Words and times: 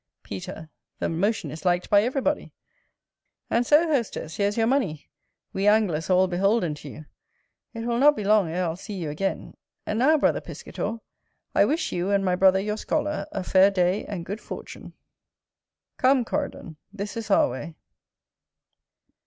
Peter. 0.23 0.71
The 0.97 1.09
motion 1.09 1.51
is 1.51 1.63
liked 1.63 1.87
by 1.87 2.01
everybody, 2.01 2.53
and 3.51 3.67
so, 3.67 3.87
hostess, 3.87 4.37
here's 4.37 4.57
your 4.57 4.65
money: 4.65 5.11
we 5.53 5.67
anglers 5.67 6.09
are 6.09 6.13
all 6.13 6.27
beholden 6.27 6.73
to 6.73 6.89
you; 6.89 7.05
it 7.75 7.85
will 7.85 7.99
not 7.99 8.15
be 8.15 8.23
long 8.23 8.49
ere 8.49 8.63
I'll 8.63 8.75
see 8.75 8.95
you 8.95 9.11
again; 9.11 9.53
and 9.85 9.99
now, 9.99 10.17
brother 10.17 10.41
Piscator, 10.41 10.97
I 11.53 11.65
wish 11.65 11.91
you, 11.91 12.09
and 12.09 12.25
my 12.25 12.35
brother 12.35 12.59
your 12.59 12.77
scholar, 12.77 13.27
a 13.31 13.43
fair 13.43 13.69
day 13.69 14.03
and 14.05 14.25
good 14.25 14.41
fortune. 14.41 14.93
Come, 15.97 16.25
Coridon, 16.25 16.77
this 16.91 17.15
is 17.15 17.29
our 17.29 17.47
way. 17.47 17.75